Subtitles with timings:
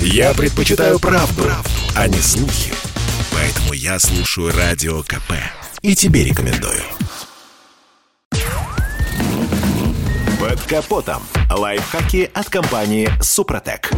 [0.00, 2.72] Я предпочитаю правду, правду, а не слухи.
[3.32, 5.32] Поэтому я слушаю Радио КП.
[5.82, 6.82] И тебе рекомендую.
[10.40, 11.22] Под капотом.
[11.50, 13.90] Лайфхаки от компании «Супротек».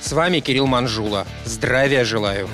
[0.00, 1.26] С вами Кирилл Манжула.
[1.44, 2.48] Здравия желаю.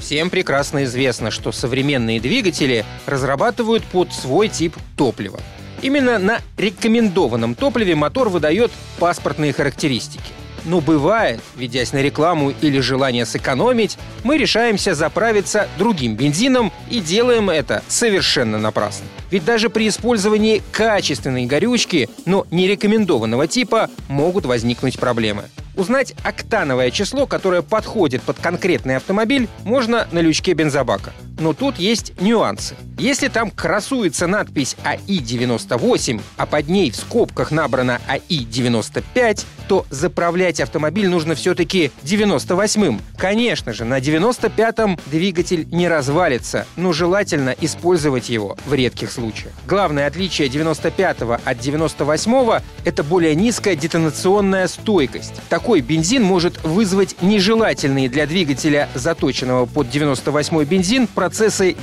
[0.00, 5.40] Всем прекрасно известно, что современные двигатели разрабатывают под свой тип топлива.
[5.82, 10.24] Именно на рекомендованном топливе мотор выдает паспортные характеристики.
[10.64, 17.50] Но бывает, ведясь на рекламу или желание сэкономить, мы решаемся заправиться другим бензином и делаем
[17.50, 19.06] это совершенно напрасно.
[19.30, 25.44] Ведь даже при использовании качественной горючки, но не рекомендованного типа, могут возникнуть проблемы.
[25.74, 31.12] Узнать октановое число, которое подходит под конкретный автомобиль, можно на лючке бензобака.
[31.42, 32.76] Но тут есть нюансы.
[32.98, 41.08] Если там красуется надпись АИ-98, а под ней в скобках набрано АИ-95, то заправлять автомобиль
[41.08, 43.00] нужно все-таки 98-м.
[43.16, 49.52] Конечно же, на 95-м двигатель не развалится, но желательно использовать его в редких случаях.
[49.66, 55.34] Главное отличие 95-го от 98-го— это более низкая детонационная стойкость.
[55.48, 61.31] Такой бензин может вызвать нежелательные для двигателя, заточенного под 98-й бензин, процессы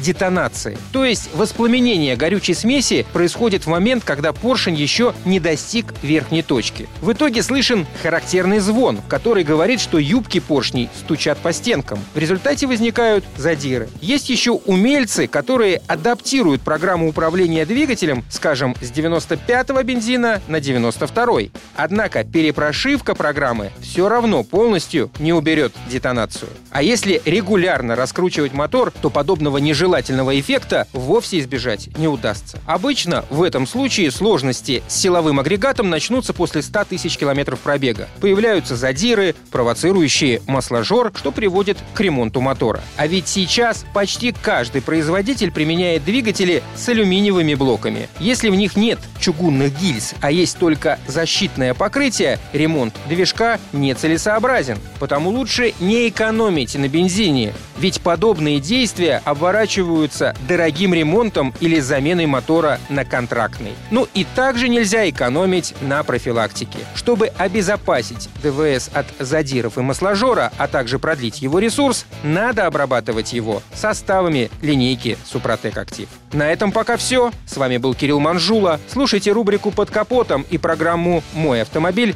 [0.01, 0.77] детонации.
[0.91, 6.87] То есть воспламенение горючей смеси происходит в момент, когда поршень еще не достиг верхней точки.
[7.01, 11.99] В итоге слышен характерный звон, который говорит, что юбки поршней стучат по стенкам.
[12.13, 13.89] В результате возникают задиры.
[14.01, 21.51] Есть еще умельцы, которые адаптируют программу управления двигателем, скажем, с 95-го бензина на 92-й.
[21.75, 26.49] Однако перепрошивка программы все равно полностью не уберет детонацию.
[26.71, 32.57] А если регулярно раскручивать мотор, то подобного нежелательного эффекта вовсе избежать не удастся.
[32.65, 38.09] Обычно в этом случае сложности с силовым агрегатом начнутся после 100 тысяч километров пробега.
[38.21, 42.81] Появляются задиры, провоцирующие масложор, что приводит к ремонту мотора.
[42.97, 48.09] А ведь сейчас почти каждый производитель применяет двигатели с алюминиевыми блоками.
[48.19, 54.79] Если в них нет чугунных гильз, а есть только защитное покрытие, ремонт движка нецелесообразен.
[54.97, 62.79] Потому лучше не экономить на бензине, ведь подобные действия оборачиваются дорогим ремонтом или заменой мотора
[62.89, 63.73] на контрактный.
[63.91, 66.79] Ну и также нельзя экономить на профилактике.
[66.95, 73.61] Чтобы обезопасить ДВС от задиров и масложора, а также продлить его ресурс, надо обрабатывать его
[73.73, 76.09] составами линейки Супротек Актив.
[76.33, 77.31] На этом пока все.
[77.45, 78.79] С вами был Кирилл Манжула.
[78.87, 82.15] Слушайте рубрику «Под капотом» и программу «Мой автомобиль»